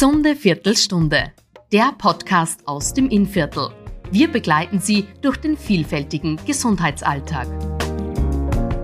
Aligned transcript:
Gesunde 0.00 0.34
Viertelstunde, 0.34 1.30
der 1.72 1.92
Podcast 1.98 2.66
aus 2.66 2.94
dem 2.94 3.10
Innviertel. 3.10 3.68
Wir 4.10 4.28
begleiten 4.28 4.80
Sie 4.80 5.06
durch 5.20 5.36
den 5.36 5.58
vielfältigen 5.58 6.40
Gesundheitsalltag. 6.46 7.46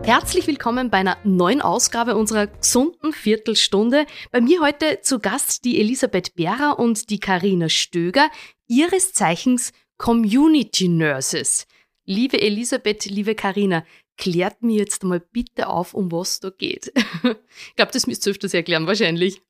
Herzlich 0.05 0.47
willkommen 0.47 0.91
bei 0.91 0.99
einer 0.99 1.17
neuen 1.25 1.63
Ausgabe 1.63 2.17
unserer 2.17 2.49
gesunden 2.49 3.15
Viertelstunde. 3.15 4.05
Bei 4.31 4.42
mir 4.42 4.60
heute 4.60 5.01
zu 5.01 5.19
Gast 5.19 5.65
die 5.65 5.81
Elisabeth 5.81 6.35
Behrer 6.35 6.79
und 6.79 7.08
die 7.08 7.19
Karina 7.19 7.71
Stöger, 7.71 8.28
ihres 8.69 9.14
Zeichens 9.14 9.72
Community 9.96 10.87
Nurses. 10.87 11.67
Liebe 12.04 12.42
Elisabeth, 12.42 13.06
liebe 13.06 13.35
Karina, 13.35 13.87
klärt 14.19 14.62
mir 14.62 14.80
jetzt 14.80 15.03
mal 15.03 15.21
bitte 15.21 15.71
auf, 15.71 15.94
um 15.94 16.12
was 16.12 16.41
da 16.41 16.51
geht. 16.51 16.92
ich 16.95 17.74
glaube, 17.74 17.92
das 17.92 18.06
müsst 18.06 18.27
ihr 18.27 18.33
öfters 18.33 18.52
erklären, 18.52 18.87
wahrscheinlich. 18.87 19.41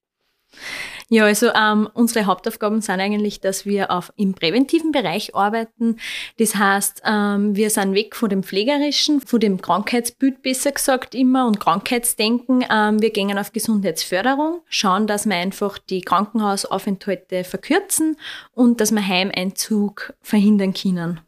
Ja, 1.08 1.24
also 1.24 1.52
ähm, 1.54 1.88
unsere 1.94 2.26
Hauptaufgaben 2.26 2.80
sind 2.80 2.98
eigentlich, 2.98 3.40
dass 3.40 3.64
wir 3.64 3.92
auf, 3.92 4.12
im 4.16 4.34
präventiven 4.34 4.90
Bereich 4.90 5.36
arbeiten. 5.36 5.98
Das 6.38 6.56
heißt, 6.56 7.02
ähm, 7.04 7.54
wir 7.54 7.70
sind 7.70 7.94
weg 7.94 8.16
von 8.16 8.29
dem 8.29 8.42
Pflegerischen, 8.42 9.20
von 9.20 9.38
dem 9.38 9.60
Krankheitsbild 9.60 10.42
besser 10.42 10.72
gesagt 10.72 11.14
immer 11.14 11.46
und 11.46 11.60
Krankheitsdenken. 11.60 12.64
Ähm, 12.68 13.00
wir 13.00 13.10
gehen 13.10 13.38
auf 13.38 13.52
Gesundheitsförderung, 13.52 14.62
schauen, 14.68 15.06
dass 15.06 15.26
wir 15.26 15.36
einfach 15.36 15.79
die 15.79 16.00
Krankenhausaufenthalte 16.00 17.44
verkürzen 17.44 18.16
und 18.52 18.80
dass 18.80 18.90
wir 18.90 19.07
Heimeinzug 19.07 20.12
verhindern 20.22 20.74
können. 20.74 21.20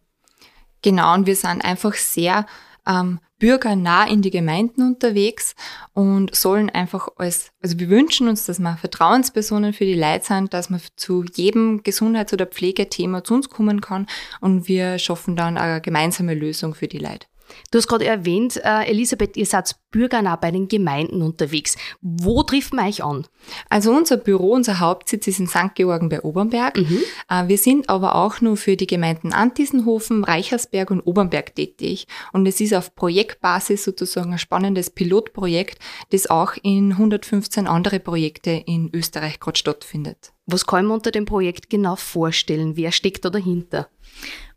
Genau, 0.83 1.15
und 1.15 1.27
wir 1.27 1.37
sind 1.37 1.65
einfach 1.65 1.95
sehr 1.95 2.47
ähm, 2.89 3.21
bürgernah 3.39 4.09
in 4.09 4.23
die 4.23 4.31
Gemeinden 4.31 4.83
unterwegs 4.83 5.55
und 5.93 6.35
sollen 6.35 6.71
einfach 6.71 7.09
als, 7.17 7.53
also 7.63 7.79
wir 7.79 7.89
wünschen 7.89 8.29
uns, 8.29 8.47
dass 8.47 8.59
wir 8.59 8.77
Vertrauenspersonen 8.77 9.73
für 9.73 9.85
die 9.85 9.95
Leute 9.95 10.25
sind, 10.25 10.53
dass 10.55 10.71
man 10.71 10.81
zu 10.97 11.25
jedem 11.35 11.83
Gesundheits- 11.83 12.33
oder 12.33 12.47
Pflegethema 12.47 13.23
zu 13.23 13.35
uns 13.35 13.49
kommen 13.49 13.81
kann 13.81 14.07
und 14.41 14.67
wir 14.67 14.99
schaffen 14.99 15.37
dann 15.37 15.57
eine 15.57 15.81
gemeinsame 15.81 16.35
Lösung 16.35 16.75
für 16.75 16.89
die 16.89 16.99
Leute. 16.99 17.27
Du 17.71 17.79
hast 17.79 17.89
gerade 17.89 18.05
erwähnt, 18.05 18.57
äh, 18.65 18.85
Elisabeth, 18.85 19.37
ihr 19.37 19.47
seid 19.47 19.77
bürgernah 19.91 20.37
bei 20.37 20.51
den 20.51 20.69
Gemeinden 20.69 21.23
unterwegs. 21.23 21.77
Wo 22.01 22.43
trifft 22.43 22.75
man 22.75 22.89
euch 22.89 23.03
an? 23.03 23.27
Also 23.71 23.93
unser 23.93 24.17
Büro, 24.17 24.53
unser 24.53 24.81
Hauptsitz 24.81 25.27
ist 25.27 25.41
in 25.41 25.47
St. 25.47 25.75
Georgen 25.75 26.09
bei 26.09 26.23
Obernberg. 26.23 26.77
Mhm. 26.77 27.01
Äh, 27.29 27.49
wir 27.49 27.59
sind 27.59 27.89
aber 27.89 28.15
auch 28.15 28.41
nur 28.41 28.57
für 28.57 28.77
die 28.77 28.87
Gemeinden 28.87 29.33
Antiesenhofen, 29.33 30.25
Reichersberg 30.25 30.91
und 30.91 31.01
Obernberg 31.01 31.55
tätig. 31.55 32.07
Und 32.33 32.47
es 32.47 32.61
ist 32.61 32.75
auf 32.75 32.95
Projektbasis 32.95 33.85
sozusagen 33.85 34.33
ein 34.33 34.39
spannendes 34.39 34.91
Pilotprojekt, 34.91 35.79
das 36.11 36.29
auch 36.29 36.53
in 36.63 36.93
115 36.93 37.67
andere 37.67 38.01
Projekte 38.01 38.51
in 38.51 38.91
Österreich 38.93 39.41
gerade 39.41 39.59
stattfindet. 39.59 40.33
Was 40.51 40.67
kann 40.67 40.87
man 40.87 40.97
unter 40.97 41.11
dem 41.11 41.27
Projekt 41.27 41.69
genau 41.69 41.95
vorstellen? 41.95 42.75
Wer 42.75 42.91
steckt 42.91 43.23
da 43.23 43.29
dahinter? 43.29 43.91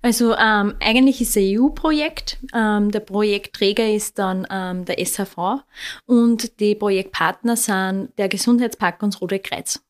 Also 0.02 0.34
ähm, 0.38 0.75
eigentlich 0.80 1.20
ist 1.20 1.36
es 1.36 1.38
ein 1.38 1.59
EU-Projekt. 1.59 2.38
Ähm, 2.53 2.92
der 2.92 3.02
Projektträger 3.02 3.94
ist 3.94 4.17
dann 4.17 4.47
ähm, 4.50 4.86
der 4.86 5.06
SHV 5.06 5.64
und 6.06 6.62
die 6.62 6.75
Projektpartner 6.75 7.58
sind 7.58 8.14
der 8.17 8.30
Gesundheitspark 8.30 9.03
und 9.03 9.16
das 9.16 9.22
Rote 9.22 9.39
Kreuz. 9.39 9.81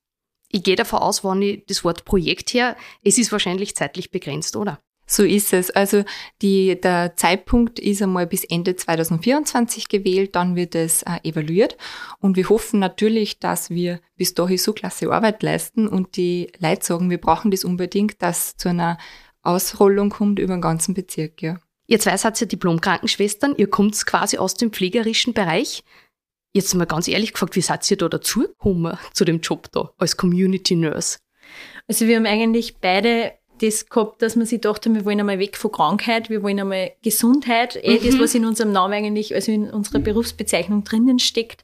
Ich 0.49 0.63
gehe 0.63 0.75
davon 0.75 0.99
aus, 0.99 1.23
wenn 1.23 1.43
ich 1.43 1.65
das 1.67 1.83
Wort 1.83 2.03
Projekt 2.03 2.51
her, 2.55 2.75
es 3.03 3.19
ist 3.19 3.31
wahrscheinlich 3.31 3.75
zeitlich 3.75 4.09
begrenzt, 4.09 4.55
oder? 4.55 4.79
So 5.11 5.23
ist 5.25 5.51
es. 5.51 5.71
Also 5.71 6.05
die, 6.41 6.79
der 6.79 7.17
Zeitpunkt 7.17 7.79
ist 7.79 8.01
einmal 8.01 8.27
bis 8.27 8.45
Ende 8.45 8.77
2024 8.77 9.89
gewählt, 9.89 10.37
dann 10.37 10.55
wird 10.55 10.73
es 10.73 11.03
äh, 11.03 11.19
evaluiert 11.23 11.75
und 12.19 12.37
wir 12.37 12.47
hoffen 12.47 12.79
natürlich, 12.79 13.37
dass 13.37 13.69
wir 13.69 13.99
bis 14.15 14.35
dahin 14.35 14.57
so 14.57 14.71
klasse 14.71 15.11
Arbeit 15.11 15.43
leisten 15.43 15.89
und 15.89 16.15
die 16.15 16.49
Leute 16.59 16.85
sagen, 16.85 17.09
wir 17.09 17.19
brauchen 17.19 17.51
das 17.51 17.65
unbedingt, 17.65 18.21
dass 18.21 18.55
zu 18.55 18.69
einer 18.69 18.97
Ausrollung 19.41 20.11
kommt 20.11 20.39
über 20.39 20.55
den 20.55 20.61
ganzen 20.61 20.93
Bezirk, 20.93 21.41
ja. 21.41 21.59
Ihr 21.87 21.99
zwei 21.99 22.15
seid 22.15 22.39
ja 22.39 22.47
Diplom-Krankenschwestern, 22.47 23.55
ihr 23.57 23.69
kommt 23.69 24.05
quasi 24.05 24.37
aus 24.37 24.53
dem 24.53 24.71
pflegerischen 24.71 25.33
Bereich. 25.33 25.83
Jetzt 26.53 26.73
mal 26.73 26.85
ganz 26.85 27.09
ehrlich 27.09 27.33
gefragt, 27.33 27.57
wie 27.57 27.61
seid 27.61 27.89
ihr 27.91 27.97
da 27.97 28.07
dazugekommen 28.07 28.97
zu 29.11 29.25
dem 29.25 29.41
Job 29.41 29.69
da 29.73 29.91
als 29.97 30.15
Community 30.15 30.77
Nurse? 30.77 31.17
Also 31.89 32.07
wir 32.07 32.15
haben 32.15 32.25
eigentlich 32.25 32.77
beide 32.77 33.33
das 33.61 33.87
gehabt, 33.87 34.21
dass 34.21 34.35
man 34.35 34.45
sich 34.45 34.61
dachte, 34.61 34.93
wir 34.93 35.05
wollen 35.05 35.19
einmal 35.19 35.39
weg 35.39 35.57
von 35.57 35.71
Krankheit, 35.71 36.29
wir 36.29 36.43
wollen 36.43 36.59
einmal 36.59 36.91
Gesundheit, 37.03 37.79
eh 37.81 37.99
mhm. 37.99 38.05
das, 38.05 38.19
was 38.19 38.35
in 38.35 38.45
unserem 38.45 38.71
Namen 38.71 38.93
eigentlich, 38.93 39.33
also 39.35 39.51
in 39.51 39.69
unserer 39.69 39.99
Berufsbezeichnung 39.99 40.83
drinnen 40.83 41.19
steckt. 41.19 41.63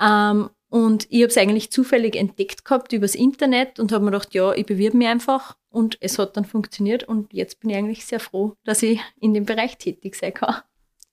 Ähm, 0.00 0.50
und 0.70 1.06
ich 1.08 1.22
habe 1.22 1.30
es 1.30 1.38
eigentlich 1.38 1.70
zufällig 1.70 2.14
entdeckt 2.14 2.64
gehabt 2.64 2.92
übers 2.92 3.14
Internet 3.14 3.80
und 3.80 3.90
habe 3.90 4.04
mir 4.04 4.10
gedacht, 4.10 4.34
ja, 4.34 4.52
ich 4.52 4.66
bewirbe 4.66 4.98
mich 4.98 5.08
einfach. 5.08 5.56
Und 5.70 5.96
es 6.00 6.18
hat 6.18 6.36
dann 6.36 6.44
funktioniert 6.44 7.04
und 7.04 7.32
jetzt 7.32 7.60
bin 7.60 7.70
ich 7.70 7.76
eigentlich 7.76 8.06
sehr 8.06 8.20
froh, 8.20 8.54
dass 8.64 8.82
ich 8.82 9.00
in 9.20 9.34
dem 9.34 9.44
Bereich 9.44 9.78
tätig 9.78 10.14
sein 10.14 10.34
kann. 10.34 10.56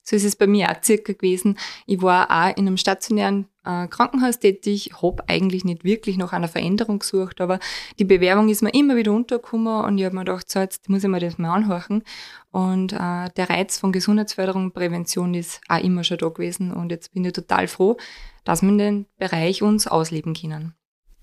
So 0.06 0.16
ist 0.16 0.24
es 0.24 0.36
bei 0.36 0.46
mir 0.46 0.70
auch 0.70 0.84
circa 0.84 1.14
gewesen. 1.14 1.58
Ich 1.88 2.02
war 2.02 2.30
auch 2.30 2.56
in 2.56 2.68
einem 2.68 2.78
stationären 2.78 3.48
äh, 3.66 3.88
Krankenhaus 3.88 4.38
tätig, 4.40 4.92
habe 5.02 5.28
eigentlich 5.28 5.66
nicht 5.66 5.84
wirklich 5.84 6.18
nach 6.18 6.32
einer 6.32 6.48
Veränderung 6.48 7.00
gesucht, 7.00 7.42
aber 7.42 7.60
die 7.98 8.06
Bewerbung 8.06 8.48
ist 8.50 8.62
mir 8.62 8.74
immer 8.74 8.96
wieder 8.96 9.12
untergekommen 9.12 9.84
und 9.84 9.98
ich 9.98 10.06
habe 10.06 10.16
mir 10.16 10.24
gedacht, 10.24 10.50
so, 10.50 10.60
jetzt 10.60 10.90
muss 10.90 11.04
ich 11.04 11.10
mir 11.10 11.20
das 11.20 11.40
mal 11.40 11.56
anhören. 11.56 12.04
Und 12.52 12.94
äh, 12.94 13.30
der 13.36 13.50
Reiz 13.50 13.80
von 13.80 13.92
Gesundheitsförderung 13.92 14.66
und 14.66 14.74
Prävention 14.74 15.34
ist 15.34 15.60
auch 15.68 15.84
immer 15.84 16.04
schon 16.04 16.20
da 16.20 16.30
gewesen 16.30 16.72
und 16.72 16.92
jetzt 16.92 17.12
bin 17.14 17.26
ich 17.26 17.34
total 17.34 17.68
froh, 17.68 17.98
dass 18.44 18.62
wir 18.62 18.70
in 18.70 18.78
den 18.78 19.06
Bereich 19.18 19.64
uns 19.64 19.88
ausleben 19.88 20.36
können. 20.36 20.76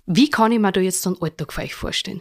Wie 0.07 0.29
kann 0.29 0.51
ich 0.51 0.59
mir 0.59 0.73
da 0.73 0.81
jetzt 0.81 1.07
einen 1.07 1.23
Alltag 1.23 1.53
für 1.53 1.63
euch 1.63 1.77
vorstellen? 1.77 2.21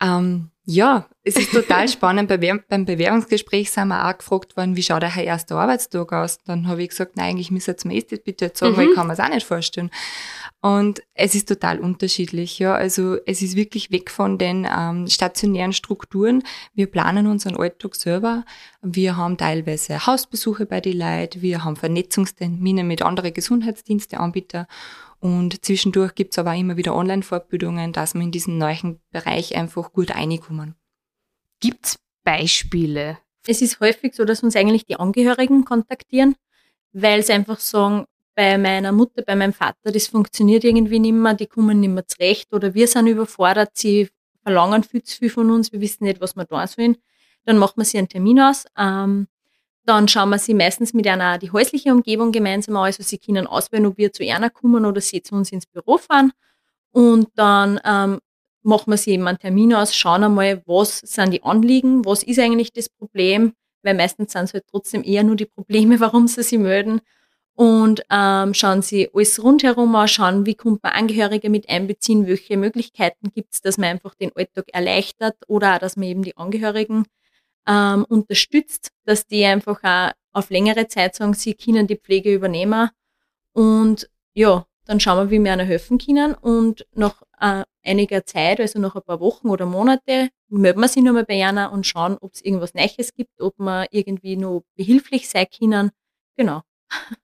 Ähm, 0.00 0.51
ja, 0.64 1.06
es 1.24 1.36
ist 1.36 1.52
total 1.52 1.88
spannend. 1.88 2.28
Bei, 2.28 2.36
beim 2.36 2.84
Bewerbungsgespräch 2.84 3.70
sind 3.70 3.88
wir 3.88 4.08
auch 4.08 4.16
gefragt 4.16 4.56
worden, 4.56 4.76
wie 4.76 4.82
schaut 4.82 5.02
euer 5.02 5.16
erster 5.16 5.56
Arbeitstag 5.56 6.12
aus? 6.12 6.38
Dann 6.44 6.68
habe 6.68 6.82
ich 6.82 6.90
gesagt, 6.90 7.16
nein, 7.16 7.30
eigentlich 7.30 7.50
müsst 7.50 7.68
ihr 7.68 7.76
mir 7.84 8.00
das 8.02 8.20
bitte 8.20 8.46
jetzt 8.46 8.60
sagen, 8.60 8.72
mhm. 8.72 8.76
weil 8.76 8.88
ich 8.88 8.94
kann 8.94 9.06
mir 9.06 9.14
es 9.14 9.20
auch 9.20 9.28
nicht 9.28 9.46
vorstellen. 9.46 9.90
Und 10.60 11.02
es 11.14 11.34
ist 11.34 11.48
total 11.48 11.80
unterschiedlich, 11.80 12.60
ja. 12.60 12.74
Also 12.74 13.16
es 13.26 13.42
ist 13.42 13.56
wirklich 13.56 13.90
weg 13.90 14.10
von 14.10 14.38
den 14.38 14.66
ähm, 14.70 15.08
stationären 15.08 15.72
Strukturen. 15.72 16.44
Wir 16.74 16.86
planen 16.86 17.26
unseren 17.26 17.56
Alltag 17.56 17.96
selber. 17.96 18.44
Wir 18.80 19.16
haben 19.16 19.36
teilweise 19.36 20.06
Hausbesuche 20.06 20.66
bei 20.66 20.80
den 20.80 20.98
Leuten, 20.98 21.42
wir 21.42 21.64
haben 21.64 21.74
Vernetzungstermine 21.74 22.84
mit 22.84 23.02
anderen 23.02 23.34
Gesundheitsdiensteanbietern 23.34 24.66
und 25.22 25.64
zwischendurch 25.64 26.16
gibt's 26.16 26.36
aber 26.36 26.50
auch 26.50 26.58
immer 26.58 26.76
wieder 26.76 26.96
Online-Fortbildungen, 26.96 27.92
dass 27.92 28.14
wir 28.14 28.22
in 28.22 28.32
diesen 28.32 28.58
neuen 28.58 29.00
Bereich 29.12 29.54
einfach 29.54 29.92
gut 29.92 30.16
reinkommen. 30.16 30.74
Gibt's 31.60 31.96
Beispiele? 32.24 33.18
Es 33.46 33.62
ist 33.62 33.78
häufig 33.78 34.14
so, 34.16 34.24
dass 34.24 34.42
uns 34.42 34.56
eigentlich 34.56 34.84
die 34.84 34.96
Angehörigen 34.96 35.64
kontaktieren, 35.64 36.34
weil 36.92 37.22
sie 37.22 37.34
einfach 37.34 37.60
sagen, 37.60 38.04
bei 38.34 38.58
meiner 38.58 38.90
Mutter, 38.90 39.22
bei 39.22 39.36
meinem 39.36 39.52
Vater, 39.52 39.92
das 39.92 40.08
funktioniert 40.08 40.64
irgendwie 40.64 40.98
nicht 40.98 41.12
mehr, 41.12 41.34
die 41.34 41.46
kommen 41.46 41.78
nicht 41.78 41.90
mehr 41.90 42.06
zurecht 42.06 42.52
oder 42.52 42.74
wir 42.74 42.88
sind 42.88 43.06
überfordert, 43.06 43.70
sie 43.74 44.08
verlangen 44.42 44.82
viel 44.82 45.04
zu 45.04 45.18
viel 45.18 45.30
von 45.30 45.52
uns, 45.52 45.70
wir 45.70 45.80
wissen 45.80 46.02
nicht, 46.02 46.20
was 46.20 46.34
wir 46.34 46.46
da 46.46 46.66
sollen. 46.66 46.96
Dann 47.44 47.58
macht 47.58 47.76
man 47.76 47.86
sich 47.86 47.96
einen 47.96 48.08
Termin 48.08 48.40
aus. 48.40 48.64
Ähm, 48.76 49.28
dann 49.84 50.08
schauen 50.08 50.30
wir 50.30 50.38
sie 50.38 50.54
meistens 50.54 50.94
mit 50.94 51.06
einer 51.06 51.38
die 51.38 51.50
häusliche 51.50 51.92
Umgebung 51.92 52.32
gemeinsam 52.32 52.76
an. 52.76 52.84
Also 52.84 53.02
sie 53.02 53.18
können 53.18 53.46
auswählen, 53.46 53.86
ob 53.86 53.98
wir 53.98 54.12
zu 54.12 54.22
einer 54.22 54.50
kommen 54.50 54.84
oder 54.84 55.00
sie 55.00 55.22
zu 55.22 55.34
uns 55.34 55.50
ins 55.50 55.66
Büro 55.66 55.98
fahren. 55.98 56.32
Und 56.92 57.28
dann 57.34 57.80
ähm, 57.84 58.20
machen 58.62 58.92
wir 58.92 58.96
sie 58.96 59.12
eben 59.12 59.26
einen 59.26 59.38
Termin 59.38 59.74
aus, 59.74 59.94
schauen 59.94 60.24
einmal, 60.24 60.62
was 60.66 61.00
sind 61.00 61.32
die 61.32 61.42
Anliegen, 61.42 62.04
was 62.04 62.22
ist 62.22 62.38
eigentlich 62.38 62.72
das 62.72 62.88
Problem, 62.88 63.54
weil 63.82 63.94
meistens 63.94 64.32
sind 64.32 64.44
es 64.44 64.54
halt 64.54 64.64
trotzdem 64.70 65.02
eher 65.02 65.24
nur 65.24 65.36
die 65.36 65.46
Probleme, 65.46 65.98
warum 66.00 66.28
sie 66.28 66.42
sich 66.42 66.58
melden. 66.58 67.00
Und 67.54 68.02
ähm, 68.10 68.54
schauen 68.54 68.80
sie 68.80 69.10
alles 69.12 69.42
rundherum 69.42 69.94
an, 69.94 70.08
schauen, 70.08 70.46
wie 70.46 70.54
kommt 70.54 70.82
man 70.82 70.92
Angehörige 70.92 71.50
mit 71.50 71.68
einbeziehen, 71.68 72.26
welche 72.26 72.56
Möglichkeiten 72.56 73.30
gibt 73.34 73.52
es, 73.52 73.60
dass 73.60 73.76
man 73.76 73.90
einfach 73.90 74.14
den 74.14 74.34
Alltag 74.34 74.66
erleichtert 74.72 75.36
oder 75.48 75.74
auch, 75.74 75.78
dass 75.78 75.96
man 75.96 76.08
eben 76.08 76.22
die 76.22 76.36
Angehörigen 76.36 77.04
ähm, 77.66 78.04
unterstützt, 78.08 78.90
dass 79.04 79.26
die 79.26 79.44
einfach 79.44 79.82
auch 79.82 80.12
auf 80.32 80.50
längere 80.50 80.88
Zeit 80.88 81.14
sagen, 81.14 81.34
sie 81.34 81.54
können 81.54 81.86
die 81.86 81.96
Pflege 81.96 82.32
übernehmen. 82.32 82.90
Und 83.52 84.08
ja, 84.34 84.66
dann 84.86 85.00
schauen 85.00 85.18
wir, 85.18 85.30
wie 85.30 85.42
wir 85.42 85.52
ihnen 85.52 85.66
helfen 85.66 85.98
können. 85.98 86.34
Und 86.34 86.86
nach 86.94 87.22
äh, 87.40 87.64
einiger 87.84 88.24
Zeit, 88.24 88.60
also 88.60 88.78
nach 88.78 88.96
ein 88.96 89.02
paar 89.02 89.20
Wochen 89.20 89.48
oder 89.48 89.66
Monate, 89.66 90.30
melden 90.48 90.80
wir 90.80 90.88
sie 90.88 91.02
nochmal 91.02 91.24
bei 91.24 91.34
ihnen 91.34 91.66
und 91.68 91.86
schauen, 91.86 92.16
ob 92.20 92.32
es 92.34 92.42
irgendwas 92.42 92.74
Neues 92.74 93.14
gibt, 93.14 93.40
ob 93.40 93.58
wir 93.58 93.86
irgendwie 93.90 94.36
nur 94.36 94.64
behilflich 94.74 95.28
sein 95.28 95.46
können. 95.56 95.90
Genau. 96.36 96.62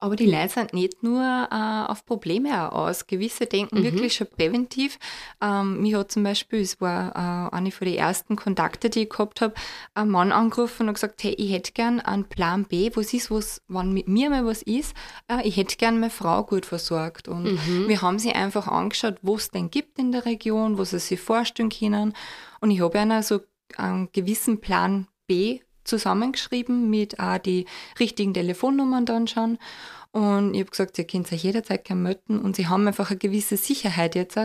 Aber 0.00 0.16
die 0.16 0.26
Leute 0.26 0.48
sind 0.48 0.72
nicht 0.72 1.02
nur 1.02 1.22
äh, 1.22 1.90
auf 1.90 2.06
Probleme 2.06 2.72
aus. 2.72 3.06
Gewisse 3.06 3.44
denken 3.44 3.80
mhm. 3.80 3.84
wirklich 3.84 4.14
schon 4.14 4.28
präventiv. 4.28 4.98
Ähm, 5.42 5.82
mich 5.82 5.94
hat 5.94 6.10
zum 6.10 6.22
Beispiel, 6.22 6.60
es 6.60 6.80
war 6.80 7.10
äh, 7.14 7.54
eine 7.54 7.70
von 7.70 7.86
den 7.86 7.98
ersten 7.98 8.34
Kontakte, 8.34 8.88
die 8.88 9.02
ich 9.02 9.10
gehabt 9.10 9.42
habe, 9.42 9.52
ein 9.94 10.08
Mann 10.08 10.32
angerufen 10.32 10.88
und 10.88 10.94
gesagt, 10.94 11.22
hey, 11.22 11.34
ich 11.34 11.52
hätte 11.52 11.72
gern 11.72 12.00
einen 12.00 12.24
Plan 12.24 12.64
B, 12.64 12.90
was 12.94 13.12
ist, 13.12 13.30
was, 13.30 13.60
wenn 13.68 13.92
mit 13.92 14.08
mir 14.08 14.30
mal 14.30 14.46
was 14.46 14.62
ist, 14.62 14.94
äh, 15.28 15.46
ich 15.46 15.58
hätte 15.58 15.76
gern 15.76 16.00
meine 16.00 16.10
Frau 16.10 16.44
gut 16.44 16.64
versorgt. 16.64 17.28
Und 17.28 17.44
mhm. 17.44 17.86
wir 17.86 18.00
haben 18.00 18.18
sie 18.18 18.32
einfach 18.32 18.68
angeschaut, 18.68 19.16
was 19.20 19.42
es 19.42 19.50
denn 19.50 19.70
gibt 19.70 19.98
in 19.98 20.12
der 20.12 20.24
Region, 20.24 20.78
was 20.78 20.90
sie 20.90 20.98
sich 20.98 21.20
vorstellen 21.20 21.68
können. 21.68 22.14
Und 22.60 22.70
ich 22.70 22.80
habe 22.80 22.98
einer 22.98 23.22
so 23.22 23.40
einen 23.76 24.08
gewissen 24.12 24.60
Plan 24.62 25.08
B 25.26 25.60
zusammengeschrieben 25.84 26.90
mit 26.90 27.18
auch 27.18 27.38
die 27.38 27.66
richtigen 27.98 28.34
Telefonnummern 28.34 29.06
dann 29.06 29.26
schon. 29.26 29.58
Und 30.12 30.54
ich 30.54 30.60
habe 30.60 30.70
gesagt, 30.70 30.98
ihr 30.98 31.06
könnt 31.06 31.32
euch 31.32 31.44
jederzeit 31.44 31.84
gerne 31.84 32.00
melden 32.00 32.40
und 32.40 32.56
sie 32.56 32.66
haben 32.66 32.86
einfach 32.86 33.10
eine 33.10 33.18
gewisse 33.18 33.56
Sicherheit 33.56 34.14
jetzt, 34.14 34.38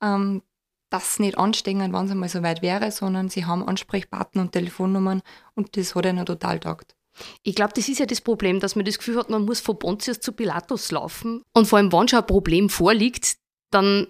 ähm, 0.00 0.42
dass 0.90 1.12
es 1.12 1.18
nicht 1.18 1.36
anstehen, 1.36 1.80
wenn 1.80 2.04
es 2.04 2.10
einmal 2.10 2.28
so 2.28 2.42
weit 2.42 2.62
wäre, 2.62 2.90
sondern 2.90 3.28
sie 3.28 3.44
haben 3.44 3.66
Ansprechpartner 3.66 4.42
und 4.42 4.52
Telefonnummern 4.52 5.22
und 5.54 5.76
das 5.76 5.94
hat 5.94 6.06
ihnen 6.06 6.24
total 6.24 6.60
taugt. 6.60 6.94
Ich 7.42 7.56
glaube, 7.56 7.72
das 7.74 7.88
ist 7.88 7.98
ja 7.98 8.06
das 8.06 8.20
Problem, 8.20 8.60
dass 8.60 8.76
man 8.76 8.84
das 8.84 8.98
Gefühl 8.98 9.18
hat, 9.18 9.28
man 9.28 9.44
muss 9.44 9.60
von 9.60 9.78
Pontius 9.78 10.20
zu 10.20 10.32
Pilatus 10.32 10.92
laufen. 10.92 11.42
Und 11.52 11.66
vor 11.66 11.78
allem, 11.78 11.92
wenn 11.92 12.06
schon 12.06 12.20
ein 12.20 12.26
Problem 12.26 12.68
vorliegt, 12.68 13.38
dann 13.70 14.06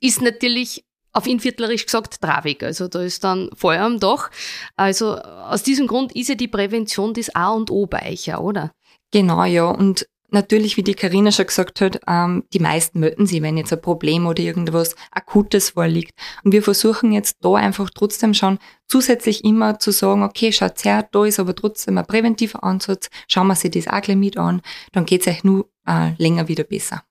ist 0.00 0.20
natürlich 0.20 0.84
auf 1.12 1.26
Inviertlerisch 1.26 1.86
gesagt 1.86 2.20
traurig. 2.20 2.62
Also 2.62 2.88
da 2.88 3.02
ist 3.02 3.24
dann 3.24 3.50
Feuer 3.54 3.84
am 3.84 4.00
Dach. 4.00 4.30
Also 4.76 5.16
aus 5.16 5.62
diesem 5.62 5.86
Grund 5.86 6.14
ist 6.14 6.28
ja 6.28 6.34
die 6.34 6.48
Prävention 6.48 7.14
das 7.14 7.34
A 7.34 7.50
und 7.50 7.70
O 7.70 7.86
bei 7.86 8.12
euch, 8.12 8.34
oder? 8.34 8.72
Genau, 9.10 9.44
ja. 9.44 9.68
Und 9.68 10.06
natürlich, 10.30 10.76
wie 10.76 10.82
die 10.82 10.94
Karina 10.94 11.30
schon 11.30 11.46
gesagt 11.46 11.80
hat, 11.80 12.00
ähm, 12.08 12.44
die 12.52 12.58
meisten 12.58 13.00
möchten 13.00 13.26
sie, 13.26 13.42
wenn 13.42 13.58
jetzt 13.58 13.72
ein 13.72 13.80
Problem 13.80 14.26
oder 14.26 14.42
irgendwas 14.42 14.96
Akutes 15.10 15.70
vorliegt. 15.70 16.12
Und 16.42 16.52
wir 16.52 16.62
versuchen 16.62 17.12
jetzt 17.12 17.36
da 17.42 17.54
einfach 17.54 17.90
trotzdem 17.90 18.32
schon 18.34 18.58
zusätzlich 18.88 19.44
immer 19.44 19.78
zu 19.78 19.90
sagen, 19.90 20.22
okay, 20.22 20.50
schaut 20.50 20.84
her, 20.84 21.06
da 21.12 21.24
ist 21.24 21.38
aber 21.38 21.54
trotzdem 21.54 21.98
ein 21.98 22.06
präventiver 22.06 22.64
Ansatz, 22.64 23.10
schauen 23.28 23.48
wir 23.48 23.54
sich 23.54 23.70
das 23.70 23.88
auch 23.88 24.00
gleich 24.00 24.16
mit 24.16 24.38
an, 24.38 24.62
dann 24.92 25.04
geht's 25.04 25.26
euch 25.26 25.44
nur 25.44 25.68
äh, 25.86 26.12
länger 26.16 26.48
wieder 26.48 26.64
besser 26.64 27.02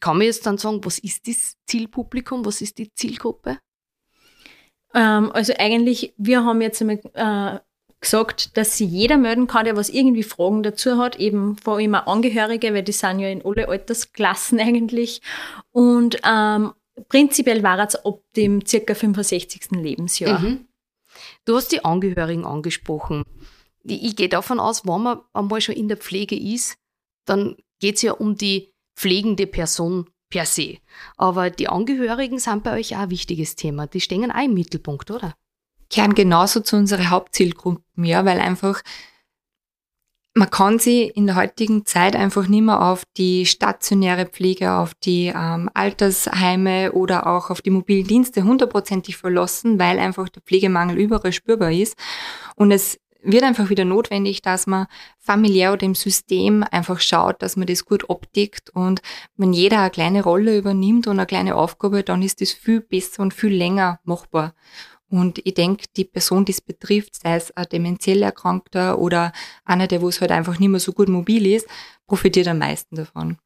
kann 0.00 0.18
man 0.18 0.26
jetzt 0.26 0.46
dann 0.46 0.58
sagen, 0.58 0.84
was 0.84 0.98
ist 0.98 1.26
das 1.26 1.56
Zielpublikum, 1.66 2.44
was 2.44 2.60
ist 2.60 2.78
die 2.78 2.92
Zielgruppe? 2.92 3.58
Ähm, 4.94 5.30
also 5.32 5.52
eigentlich, 5.58 6.14
wir 6.16 6.44
haben 6.44 6.60
jetzt 6.60 6.80
einmal 6.80 7.00
äh, 7.14 7.60
gesagt, 8.00 8.56
dass 8.56 8.78
sich 8.78 8.90
jeder 8.90 9.16
melden 9.16 9.46
kann, 9.46 9.64
der 9.64 9.76
was 9.76 9.88
irgendwie 9.88 10.22
Fragen 10.22 10.62
dazu 10.62 10.98
hat, 10.98 11.16
eben 11.16 11.56
vor 11.56 11.78
allem 11.78 11.94
Angehörige, 11.94 12.72
weil 12.74 12.82
die 12.82 12.92
sind 12.92 13.20
ja 13.20 13.28
in 13.28 13.44
alle 13.44 13.68
Altersklassen 13.68 14.60
eigentlich. 14.60 15.20
Und 15.70 16.20
ähm, 16.24 16.72
prinzipiell 17.08 17.62
war 17.62 17.78
es 17.80 17.96
ab 17.96 18.20
dem 18.36 18.64
circa 18.64 18.94
65. 18.94 19.70
Lebensjahr. 19.72 20.38
Mhm. 20.38 20.66
Du 21.44 21.56
hast 21.56 21.72
die 21.72 21.84
Angehörigen 21.84 22.44
angesprochen. 22.44 23.24
Ich 23.82 24.16
gehe 24.16 24.28
davon 24.28 24.60
aus, 24.60 24.86
wenn 24.86 25.02
man 25.02 25.20
einmal 25.32 25.60
schon 25.60 25.74
in 25.74 25.88
der 25.88 25.96
Pflege 25.96 26.36
ist, 26.36 26.76
dann 27.24 27.56
geht 27.80 27.96
es 27.96 28.02
ja 28.02 28.12
um 28.12 28.36
die 28.36 28.72
pflegende 28.98 29.46
Person 29.46 30.10
per 30.28 30.44
se. 30.44 30.78
Aber 31.16 31.50
die 31.50 31.68
Angehörigen 31.68 32.38
sind 32.38 32.64
bei 32.64 32.78
euch 32.78 32.96
auch 32.96 33.00
ein 33.00 33.10
wichtiges 33.10 33.56
Thema. 33.56 33.86
Die 33.86 34.00
stehen 34.00 34.30
auch 34.30 34.44
im 34.44 34.54
Mittelpunkt, 34.54 35.10
oder? 35.10 35.34
Kehren 35.88 36.14
genauso 36.14 36.60
zu 36.60 36.76
unseren 36.76 37.08
Hauptzielgruppen, 37.08 38.04
ja, 38.04 38.24
weil 38.24 38.40
einfach 38.40 38.82
man 40.34 40.50
kann 40.50 40.78
sie 40.78 41.02
in 41.02 41.26
der 41.26 41.34
heutigen 41.34 41.84
Zeit 41.84 42.14
einfach 42.14 42.46
nicht 42.46 42.62
mehr 42.62 42.80
auf 42.80 43.02
die 43.16 43.44
stationäre 43.44 44.26
Pflege, 44.26 44.72
auf 44.72 44.94
die 44.94 45.32
ähm, 45.34 45.68
Altersheime 45.74 46.92
oder 46.92 47.26
auch 47.26 47.50
auf 47.50 47.60
die 47.60 47.70
mobilen 47.70 48.06
Dienste 48.06 48.44
hundertprozentig 48.44 49.16
verlassen, 49.16 49.80
weil 49.80 49.98
einfach 49.98 50.28
der 50.28 50.42
Pflegemangel 50.42 50.96
überall 50.96 51.32
spürbar 51.32 51.72
ist. 51.72 51.96
Und 52.54 52.70
es 52.70 53.00
wird 53.32 53.42
einfach 53.42 53.68
wieder 53.68 53.84
notwendig, 53.84 54.42
dass 54.42 54.66
man 54.66 54.86
familiär 55.18 55.72
oder 55.72 55.84
im 55.84 55.94
System 55.94 56.64
einfach 56.70 57.00
schaut, 57.00 57.42
dass 57.42 57.56
man 57.56 57.66
das 57.66 57.84
gut 57.84 58.08
abdeckt 58.08 58.70
und 58.70 59.02
wenn 59.36 59.52
jeder 59.52 59.80
eine 59.80 59.90
kleine 59.90 60.22
Rolle 60.22 60.56
übernimmt 60.56 61.06
und 61.06 61.18
eine 61.18 61.26
kleine 61.26 61.54
Aufgabe, 61.54 62.02
dann 62.02 62.22
ist 62.22 62.40
das 62.40 62.52
viel 62.52 62.80
besser 62.80 63.22
und 63.22 63.34
viel 63.34 63.52
länger 63.54 64.00
machbar. 64.04 64.54
Und 65.10 65.40
ich 65.44 65.54
denke, 65.54 65.86
die 65.96 66.04
Person, 66.04 66.44
die 66.44 66.52
es 66.52 66.60
betrifft, 66.60 67.16
sei 67.22 67.36
es 67.36 67.50
ein 67.56 67.66
demenziell 67.70 68.22
Erkrankter 68.22 68.98
oder 68.98 69.32
einer, 69.64 69.86
der 69.86 70.02
wo 70.02 70.08
es 70.08 70.20
halt 70.20 70.30
einfach 70.30 70.58
nicht 70.58 70.68
mehr 70.68 70.80
so 70.80 70.92
gut 70.92 71.08
mobil 71.08 71.46
ist, 71.46 71.66
profitiert 72.06 72.48
am 72.48 72.58
meisten 72.58 72.96
davon. 72.96 73.38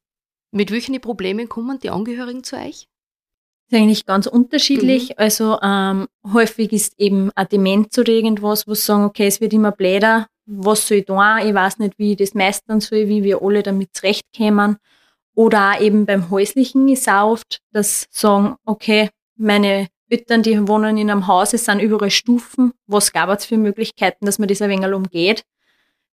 Mit 0.51 0.71
welchen 0.71 0.99
Problemen 0.99 1.49
kommen 1.49 1.79
die 1.79 1.89
Angehörigen 1.89 2.43
zu 2.43 2.57
euch? 2.57 2.87
Ist 3.73 3.79
eigentlich 3.79 4.05
ganz 4.05 4.27
unterschiedlich. 4.27 5.09
Mhm. 5.09 5.15
Also 5.17 5.59
ähm, 5.61 6.07
häufig 6.31 6.71
ist 6.71 6.99
eben 6.99 7.31
eine 7.35 7.47
Demenz 7.47 7.97
oder 7.97 8.11
irgendwas, 8.11 8.67
wo 8.67 8.73
sie 8.73 8.81
sagen, 8.81 9.03
okay, 9.05 9.27
es 9.27 9.41
wird 9.41 9.53
immer 9.53 9.71
bläder, 9.71 10.27
was 10.45 10.87
soll 10.87 10.97
ich 10.97 11.05
tun? 11.05 11.21
Ich 11.43 11.53
weiß 11.53 11.79
nicht, 11.79 11.97
wie 11.97 12.11
ich 12.11 12.17
das 12.17 12.33
meistern 12.33 12.81
soll, 12.81 13.07
wie 13.07 13.23
wir 13.23 13.41
alle 13.41 13.63
damit 13.63 13.89
zurechtkämen. 13.93 14.77
Oder 15.35 15.71
auch 15.71 15.81
eben 15.81 16.05
beim 16.05 16.29
Häuslichen 16.29 16.87
ist 16.89 17.09
auch 17.09 17.31
oft, 17.31 17.59
dass 17.71 18.07
sagen, 18.11 18.55
okay, 18.65 19.09
meine 19.35 19.87
Eltern, 20.09 20.43
die 20.43 20.67
wohnen 20.67 20.97
in 20.97 21.09
einem 21.09 21.27
Haus, 21.27 21.53
es 21.53 21.65
sind 21.65 21.79
überall 21.79 22.11
Stufen. 22.11 22.73
Was 22.85 23.13
gab 23.13 23.29
es 23.29 23.45
für 23.45 23.57
Möglichkeiten, 23.57 24.25
dass 24.25 24.37
man 24.37 24.47
das 24.47 24.61
ein 24.61 24.69
wenig 24.69 24.93
umgeht? 24.93 25.43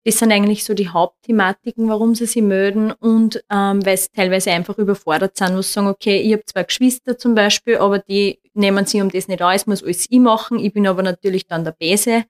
Das 0.05 0.19
sind 0.19 0.33
eigentlich 0.33 0.65
so 0.65 0.73
die 0.73 0.89
Hauptthematiken, 0.89 1.89
warum 1.89 2.15
sie 2.15 2.27
sich 2.27 2.43
melden 2.43 2.91
und 2.93 3.45
ähm, 3.51 3.85
weil 3.85 3.99
sie 3.99 4.09
teilweise 4.15 4.51
einfach 4.51 4.79
überfordert 4.79 5.37
sind, 5.37 5.55
wo 5.55 5.63
sie 5.63 5.73
sagen, 5.73 5.89
okay, 5.89 6.21
ich 6.21 6.33
habe 6.33 6.45
zwei 6.47 6.65
Geschwister 6.65 7.19
zum 7.19 7.35
Beispiel, 7.35 7.77
aber 7.77 7.99
die 7.99 8.41
nehmen 8.55 8.87
sich 8.87 9.03
um 9.03 9.11
das 9.11 9.29
nicht 9.29 9.43
an, 9.43 9.55
es 9.55 9.67
muss 9.67 9.83
alles 9.83 10.07
ich 10.09 10.19
machen, 10.19 10.59
ich 10.59 10.73
bin 10.73 10.87
aber 10.87 11.03
natürlich 11.03 11.47
dann 11.47 11.65
der 11.65 11.73
Bese, 11.73 12.25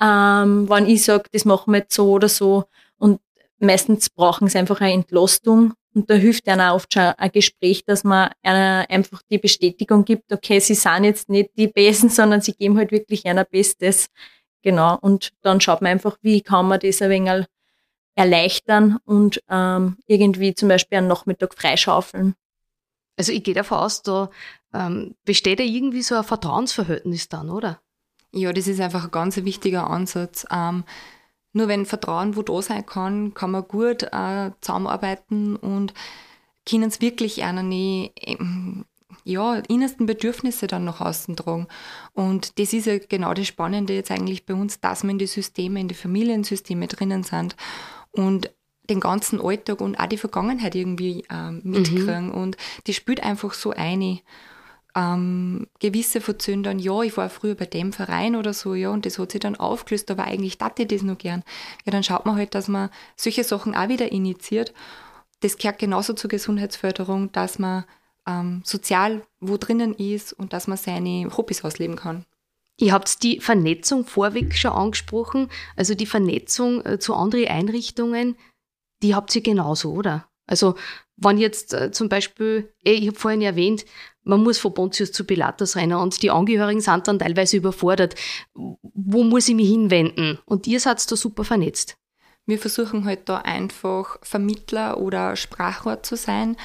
ähm, 0.00 0.68
wenn 0.68 0.86
ich 0.86 1.04
sage, 1.04 1.24
das 1.32 1.44
machen 1.44 1.72
wir 1.72 1.80
jetzt 1.80 1.94
so 1.94 2.10
oder 2.10 2.28
so 2.28 2.64
und 2.98 3.20
meistens 3.60 4.10
brauchen 4.10 4.48
sie 4.48 4.58
einfach 4.58 4.80
eine 4.80 4.92
Entlastung. 4.92 5.74
Und 5.94 6.10
da 6.10 6.14
hilft 6.14 6.48
auch 6.48 6.74
oft 6.74 6.92
schon 6.92 7.02
ein 7.02 7.32
Gespräch, 7.32 7.84
dass 7.84 8.04
man 8.04 8.30
einfach 8.42 9.22
die 9.30 9.38
Bestätigung 9.38 10.04
gibt, 10.04 10.32
okay, 10.32 10.60
sie 10.60 10.74
sind 10.74 11.04
jetzt 11.04 11.28
nicht 11.28 11.50
die 11.56 11.68
Besen, 11.68 12.08
sondern 12.10 12.40
sie 12.40 12.52
geben 12.52 12.76
halt 12.76 12.92
wirklich 12.92 13.26
einer 13.26 13.44
Bestes 13.44 14.08
Genau, 14.62 14.98
und 15.00 15.32
dann 15.42 15.60
schaut 15.60 15.82
man 15.82 15.92
einfach, 15.92 16.18
wie 16.22 16.40
kann 16.40 16.66
man 16.66 16.80
das 16.80 17.00
ein 17.00 17.10
wenig 17.10 17.46
erleichtern 18.14 18.98
und 19.04 19.40
ähm, 19.48 19.96
irgendwie 20.06 20.54
zum 20.54 20.68
Beispiel 20.68 20.98
einen 20.98 21.06
Nachmittag 21.06 21.54
freischaufeln. 21.54 22.34
Also 23.16 23.32
ich 23.32 23.44
gehe 23.44 23.54
davon 23.54 23.78
aus, 23.78 24.02
da 24.02 24.30
ähm, 24.74 25.14
besteht 25.24 25.60
ja 25.60 25.64
irgendwie 25.64 26.02
so 26.02 26.16
ein 26.16 26.24
Vertrauensverhältnis 26.24 27.28
dann, 27.28 27.48
oder? 27.50 27.80
Ja, 28.32 28.52
das 28.52 28.66
ist 28.66 28.80
einfach 28.80 29.04
ein 29.04 29.10
ganz 29.12 29.36
wichtiger 29.36 29.88
Ansatz. 29.88 30.46
Ähm, 30.50 30.84
nur 31.52 31.68
wenn 31.68 31.86
Vertrauen 31.86 32.36
wo 32.36 32.42
da 32.42 32.60
sein 32.60 32.84
kann, 32.84 33.34
kann 33.34 33.52
man 33.52 33.66
gut 33.66 34.02
äh, 34.02 34.50
zusammenarbeiten 34.60 35.56
und 35.56 35.94
können 36.68 36.88
es 36.88 37.00
wirklich 37.00 37.42
einer 37.44 37.62
nicht 37.62 38.12
ja, 39.24 39.54
innersten 39.68 40.06
Bedürfnisse 40.06 40.66
dann 40.66 40.84
nach 40.84 41.00
außen 41.00 41.36
tragen. 41.36 41.66
Und 42.12 42.58
das 42.58 42.72
ist 42.72 42.86
ja 42.86 42.98
genau 42.98 43.34
das 43.34 43.46
Spannende 43.46 43.94
jetzt 43.94 44.10
eigentlich 44.10 44.46
bei 44.46 44.54
uns, 44.54 44.80
dass 44.80 45.02
wir 45.02 45.10
in 45.10 45.18
die 45.18 45.26
Systeme, 45.26 45.80
in 45.80 45.88
die 45.88 45.94
Familiensysteme 45.94 46.86
drinnen 46.86 47.22
sind 47.22 47.56
und 48.10 48.50
den 48.88 49.00
ganzen 49.00 49.40
Alltag 49.40 49.80
und 49.80 49.98
auch 49.98 50.06
die 50.06 50.16
Vergangenheit 50.16 50.74
irgendwie 50.74 51.24
ähm, 51.30 51.60
mitkriegen. 51.62 52.26
Mhm. 52.26 52.34
Und 52.34 52.56
die 52.86 52.94
spielt 52.94 53.22
einfach 53.22 53.54
so 53.54 53.70
eine. 53.70 54.20
Ähm, 54.94 55.68
gewisse 55.78 56.20
verzögern 56.20 56.62
dann, 56.62 56.78
ja, 56.78 57.02
ich 57.02 57.16
war 57.16 57.28
früher 57.28 57.54
bei 57.54 57.66
dem 57.66 57.92
Verein 57.92 58.34
oder 58.34 58.52
so, 58.52 58.74
ja, 58.74 58.88
und 58.88 59.04
das 59.04 59.18
hat 59.18 59.30
sich 59.30 59.40
dann 59.40 59.54
aufgelöst, 59.54 60.10
aber 60.10 60.24
eigentlich 60.24 60.58
dachte 60.58 60.82
ich 60.82 60.88
das 60.88 61.02
noch 61.02 61.18
gern. 61.18 61.44
Ja, 61.84 61.92
dann 61.92 62.02
schaut 62.02 62.24
man 62.26 62.36
halt, 62.36 62.54
dass 62.54 62.68
man 62.68 62.88
solche 63.14 63.44
Sachen 63.44 63.76
auch 63.76 63.88
wieder 63.88 64.10
initiiert. 64.10 64.72
Das 65.40 65.58
gehört 65.58 65.78
genauso 65.78 66.14
zur 66.14 66.30
Gesundheitsförderung, 66.30 67.30
dass 67.30 67.60
man 67.60 67.84
ähm, 68.28 68.62
sozial 68.64 69.22
wo 69.40 69.56
drinnen 69.56 69.94
ist 69.94 70.32
und 70.32 70.52
dass 70.52 70.66
man 70.66 70.76
seine 70.76 71.28
Hobbys 71.36 71.64
ausleben 71.64 71.96
kann. 71.96 72.24
Ihr 72.76 72.92
habt 72.92 73.22
die 73.22 73.40
Vernetzung 73.40 74.04
vorweg 74.04 74.56
schon 74.56 74.72
angesprochen, 74.72 75.48
also 75.76 75.94
die 75.94 76.06
Vernetzung 76.06 76.84
äh, 76.84 76.98
zu 76.98 77.14
anderen 77.14 77.48
Einrichtungen, 77.48 78.36
die 79.02 79.14
habt 79.14 79.34
ihr 79.34 79.42
genauso, 79.42 79.92
oder? 79.92 80.28
Also 80.46 80.76
wenn 81.16 81.38
jetzt 81.38 81.74
äh, 81.74 81.90
zum 81.90 82.08
Beispiel, 82.08 82.72
eh, 82.84 82.92
ich 82.92 83.08
habe 83.08 83.18
vorhin 83.18 83.42
erwähnt, 83.42 83.84
man 84.22 84.42
muss 84.42 84.58
von 84.58 84.74
Pontius 84.74 85.10
zu 85.10 85.24
Pilatus 85.24 85.74
rennen 85.74 85.98
und 85.98 86.22
die 86.22 86.30
Angehörigen 86.30 86.80
sind 86.80 87.08
dann 87.08 87.18
teilweise 87.18 87.56
überfordert. 87.56 88.14
Wo 88.54 89.24
muss 89.24 89.48
ich 89.48 89.54
mich 89.54 89.68
hinwenden? 89.68 90.38
Und 90.44 90.66
ihr 90.66 90.80
seid 90.80 91.10
da 91.10 91.16
super 91.16 91.44
vernetzt. 91.44 91.96
Wir 92.46 92.58
versuchen 92.58 93.04
halt 93.04 93.28
da 93.28 93.38
einfach 93.38 94.18
Vermittler 94.22 94.98
oder 94.98 95.34
Sprachrohr 95.36 96.02
zu 96.02 96.16
sein 96.16 96.56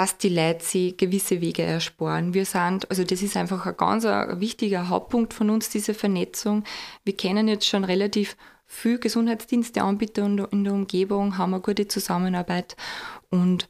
dass 0.00 0.16
die 0.16 0.30
Leute 0.30 0.64
sich 0.64 0.96
gewisse 0.96 1.42
Wege 1.42 1.62
ersparen. 1.62 2.32
Wir 2.32 2.46
sind, 2.46 2.88
also 2.88 3.04
das 3.04 3.20
ist 3.20 3.36
einfach 3.36 3.66
ein 3.66 3.76
ganz 3.76 4.06
ein 4.06 4.40
wichtiger 4.40 4.88
Hauptpunkt 4.88 5.34
von 5.34 5.50
uns, 5.50 5.68
diese 5.68 5.92
Vernetzung. 5.92 6.64
Wir 7.04 7.14
kennen 7.14 7.48
jetzt 7.48 7.66
schon 7.66 7.84
relativ 7.84 8.34
viel 8.64 8.98
Gesundheitsdiensteanbieter 8.98 10.24
in 10.24 10.64
der 10.64 10.72
Umgebung, 10.72 11.36
haben 11.36 11.52
eine 11.52 11.62
gute 11.62 11.86
Zusammenarbeit 11.86 12.76
und 13.28 13.68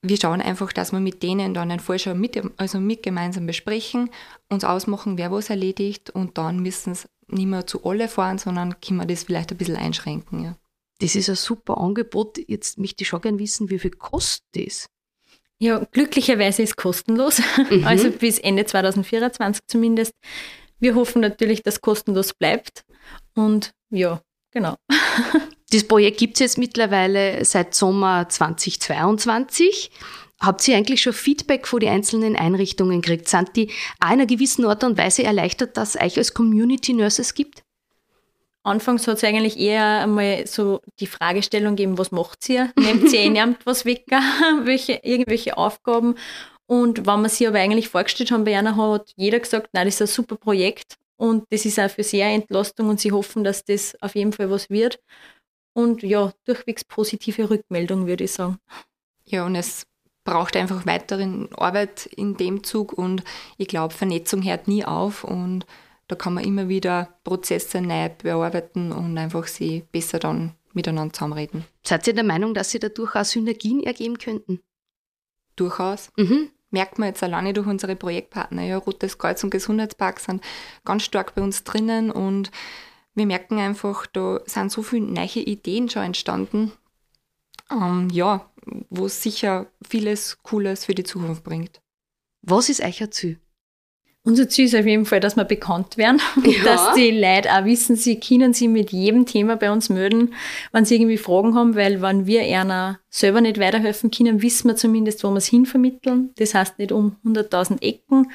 wir 0.00 0.16
schauen 0.16 0.40
einfach, 0.40 0.72
dass 0.72 0.92
wir 0.92 1.00
mit 1.00 1.24
denen 1.24 1.54
dann 1.54 1.72
einen 1.72 1.80
Vorschau 1.80 2.14
mit, 2.14 2.40
also 2.56 2.78
mit 2.78 3.02
gemeinsam 3.02 3.46
besprechen, 3.46 4.10
uns 4.48 4.62
ausmachen, 4.62 5.18
wer 5.18 5.32
was 5.32 5.50
erledigt 5.50 6.10
und 6.10 6.38
dann 6.38 6.60
müssen 6.60 6.92
es 6.92 7.08
nicht 7.26 7.46
mehr 7.46 7.66
zu 7.66 7.84
alle 7.84 8.06
fahren, 8.06 8.38
sondern 8.38 8.80
können 8.80 9.00
wir 9.00 9.06
das 9.06 9.24
vielleicht 9.24 9.50
ein 9.50 9.58
bisschen 9.58 9.74
einschränken. 9.74 10.44
Ja. 10.44 10.56
Das 11.00 11.16
ist 11.16 11.28
ein 11.28 11.34
super 11.34 11.78
Angebot. 11.78 12.38
Jetzt 12.46 12.78
möchte 12.78 13.02
ich 13.02 13.08
schon 13.08 13.22
gerne 13.22 13.40
wissen, 13.40 13.70
wie 13.70 13.80
viel 13.80 13.90
kostet 13.90 14.44
das? 14.54 14.88
Ja, 15.60 15.84
glücklicherweise 15.90 16.62
ist 16.62 16.70
es 16.70 16.76
kostenlos, 16.76 17.42
mhm. 17.70 17.84
also 17.84 18.10
bis 18.10 18.38
Ende 18.38 18.64
2024 18.64 19.62
zumindest. 19.66 20.12
Wir 20.78 20.94
hoffen 20.94 21.20
natürlich, 21.20 21.62
dass 21.62 21.74
es 21.74 21.80
kostenlos 21.80 22.32
bleibt 22.32 22.84
und 23.34 23.72
ja, 23.90 24.22
genau. 24.52 24.76
Das 25.70 25.84
Projekt 25.84 26.16
gibt 26.16 26.36
es 26.36 26.40
jetzt 26.40 26.56
mittlerweile 26.56 27.44
seit 27.44 27.74
Sommer 27.74 28.26
2022. 28.26 29.90
Habt 30.40 30.66
ihr 30.66 30.76
eigentlich 30.76 31.02
schon 31.02 31.12
Feedback 31.12 31.66
von 31.66 31.80
den 31.80 31.90
einzelnen 31.90 32.36
Einrichtungen 32.36 33.02
gekriegt? 33.02 33.28
Sind 33.28 33.54
die 33.54 33.70
einer 34.00 34.24
gewissen 34.24 34.64
Art 34.64 34.82
und 34.82 34.96
Weise 34.96 35.24
erleichtert, 35.24 35.76
dass 35.76 35.94
es 35.94 36.00
euch 36.00 36.16
als 36.16 36.32
Community 36.32 36.94
Nurses 36.94 37.34
gibt? 37.34 37.64
Anfangs 38.62 39.06
hat 39.06 39.18
es 39.18 39.24
eigentlich 39.24 39.58
eher 39.58 40.02
einmal 40.02 40.46
so 40.46 40.80
die 41.00 41.06
Fragestellung 41.06 41.76
gegeben, 41.76 41.98
was 41.98 42.10
macht 42.10 42.48
ihr? 42.48 42.70
Nehmt 42.78 43.12
ihr 43.12 43.20
eh 43.20 43.54
was 43.64 43.84
weg? 43.84 44.04
welche, 44.64 45.00
irgendwelche 45.02 45.56
Aufgaben? 45.56 46.16
Und 46.66 47.06
wenn 47.06 47.22
wir 47.22 47.28
sie 47.30 47.46
aber 47.46 47.58
eigentlich 47.58 47.88
vorgestellt 47.88 48.30
haben 48.30 48.44
bei 48.44 48.58
einer, 48.58 48.76
hat 48.76 49.12
jeder 49.16 49.40
gesagt, 49.40 49.70
nein, 49.72 49.86
das 49.86 49.94
ist 49.94 50.02
ein 50.02 50.06
super 50.06 50.36
Projekt 50.36 50.96
und 51.16 51.44
das 51.50 51.64
ist 51.64 51.80
auch 51.80 51.90
für 51.90 52.02
sie 52.02 52.22
eine 52.22 52.34
Entlastung 52.34 52.88
und 52.88 53.00
sie 53.00 53.12
hoffen, 53.12 53.42
dass 53.42 53.64
das 53.64 53.96
auf 54.02 54.14
jeden 54.14 54.32
Fall 54.32 54.50
was 54.50 54.68
wird. 54.68 55.00
Und 55.72 56.02
ja, 56.02 56.32
durchwegs 56.44 56.84
positive 56.84 57.48
Rückmeldung, 57.48 58.06
würde 58.06 58.24
ich 58.24 58.32
sagen. 58.32 58.58
Ja, 59.24 59.46
und 59.46 59.54
es 59.54 59.86
braucht 60.24 60.56
einfach 60.56 60.84
weiteren 60.84 61.50
Arbeit 61.54 62.04
in 62.04 62.36
dem 62.36 62.62
Zug 62.62 62.92
und 62.92 63.24
ich 63.56 63.68
glaube, 63.68 63.94
Vernetzung 63.94 64.42
hört 64.44 64.68
nie 64.68 64.84
auf 64.84 65.24
und 65.24 65.64
da 66.08 66.16
kann 66.16 66.34
man 66.34 66.44
immer 66.44 66.68
wieder 66.68 67.18
Prozesse 67.22 67.80
neu 67.80 68.08
bearbeiten 68.08 68.92
und 68.92 69.16
einfach 69.18 69.46
sie 69.46 69.84
besser 69.92 70.18
dann 70.18 70.54
miteinander 70.72 71.12
zusammenreden. 71.12 71.64
Seid 71.82 72.06
ihr 72.06 72.14
der 72.14 72.24
Meinung, 72.24 72.54
dass 72.54 72.70
sie 72.70 72.78
da 72.78 72.88
durchaus 72.88 73.30
Synergien 73.30 73.82
ergeben 73.82 74.18
könnten? 74.18 74.60
Durchaus. 75.56 76.10
Mhm. 76.16 76.50
Merkt 76.70 76.98
man 76.98 77.08
jetzt 77.08 77.22
alleine 77.22 77.52
durch 77.52 77.66
unsere 77.66 77.96
Projektpartner. 77.96 78.62
Ja, 78.62 78.78
Rotes 78.78 79.18
Kreuz 79.18 79.42
und 79.42 79.50
Gesundheitspark 79.50 80.20
sind 80.20 80.42
ganz 80.84 81.02
stark 81.04 81.34
bei 81.34 81.42
uns 81.42 81.64
drinnen 81.64 82.10
und 82.10 82.50
wir 83.14 83.26
merken 83.26 83.58
einfach, 83.58 84.06
da 84.06 84.40
sind 84.46 84.70
so 84.70 84.82
viele 84.82 85.06
neue 85.06 85.40
Ideen 85.40 85.88
schon 85.88 86.04
entstanden. 86.04 86.72
Ähm, 87.70 88.08
ja, 88.10 88.50
wo 88.90 89.08
sicher 89.08 89.66
vieles 89.86 90.42
Cooles 90.42 90.84
für 90.84 90.94
die 90.94 91.04
Zukunft 91.04 91.42
bringt. 91.42 91.80
Was 92.42 92.68
ist 92.68 92.82
euch 92.82 93.02
Ziel? 93.10 93.40
Unser 94.28 94.46
Ziel 94.46 94.66
ist 94.66 94.76
auf 94.76 94.84
jeden 94.84 95.06
Fall, 95.06 95.20
dass 95.20 95.36
wir 95.36 95.44
bekannt 95.44 95.96
werden 95.96 96.20
ja. 96.44 96.62
dass 96.62 96.94
die 96.94 97.12
Leute 97.12 97.50
auch 97.50 97.64
wissen, 97.64 97.96
sie 97.96 98.20
können 98.20 98.52
sich 98.52 98.68
mit 98.68 98.92
jedem 98.92 99.24
Thema 99.24 99.56
bei 99.56 99.72
uns 99.72 99.88
melden, 99.88 100.34
wenn 100.70 100.84
sie 100.84 100.96
irgendwie 100.96 101.16
Fragen 101.16 101.54
haben, 101.54 101.76
weil 101.76 102.02
wenn 102.02 102.26
wir 102.26 102.42
einer 102.42 103.00
selber 103.08 103.40
nicht 103.40 103.58
weiterhelfen 103.58 104.10
können, 104.10 104.42
wissen 104.42 104.68
wir 104.68 104.76
zumindest, 104.76 105.24
wo 105.24 105.30
wir 105.30 105.38
es 105.38 105.46
hinvermitteln. 105.46 106.34
Das 106.36 106.52
heißt 106.52 106.78
nicht 106.78 106.92
um 106.92 107.16
100.000 107.24 107.80
Ecken. 107.80 108.30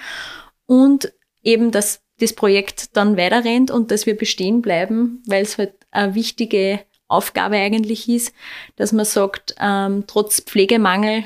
Und 0.66 1.14
eben, 1.44 1.70
dass 1.70 2.02
das 2.20 2.34
Projekt 2.34 2.98
dann 2.98 3.16
weiterrennt 3.16 3.70
und 3.70 3.92
dass 3.92 4.08
wir 4.08 4.18
bestehen 4.18 4.64
bleiben, 4.64 5.22
weil 5.28 5.44
es 5.44 5.60
halt 5.60 5.76
eine 5.92 6.16
wichtige 6.16 6.80
Aufgabe 7.08 7.58
eigentlich 7.58 8.10
ist, 8.10 8.34
dass 8.78 8.94
man 8.94 9.06
sagt, 9.06 9.54
ähm, 9.60 10.06
trotz 10.08 10.42
Pflegemangel 10.42 11.26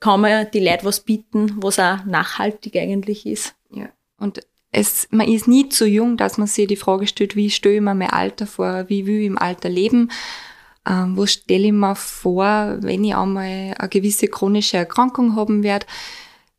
kann 0.00 0.20
man 0.20 0.50
die 0.50 0.60
Leute 0.60 0.84
was 0.84 1.00
bieten, 1.00 1.54
was 1.62 1.78
auch 1.78 2.04
nachhaltig 2.04 2.76
eigentlich 2.76 3.24
ist. 3.24 3.54
Und 4.20 4.40
es, 4.70 5.08
man 5.10 5.26
ist 5.26 5.48
nie 5.48 5.68
zu 5.68 5.86
jung, 5.86 6.16
dass 6.16 6.38
man 6.38 6.46
sich 6.46 6.68
die 6.68 6.76
Frage 6.76 7.06
stellt, 7.06 7.34
wie 7.34 7.50
stelle 7.50 7.76
ich 7.76 7.80
mir 7.80 7.94
mein 7.94 8.10
Alter 8.10 8.46
vor, 8.46 8.88
wie 8.88 9.06
will 9.06 9.20
ich 9.20 9.26
im 9.26 9.38
Alter 9.38 9.68
leben, 9.68 10.12
ähm, 10.88 11.16
was 11.16 11.32
stelle 11.32 11.66
ich 11.66 11.72
mir 11.72 11.96
vor, 11.96 12.76
wenn 12.80 13.02
ich 13.02 13.16
einmal 13.16 13.74
eine 13.76 13.88
gewisse 13.88 14.28
chronische 14.28 14.76
Erkrankung 14.76 15.34
haben 15.34 15.64
werde. 15.64 15.86